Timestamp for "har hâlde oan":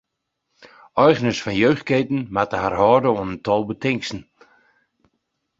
2.63-3.31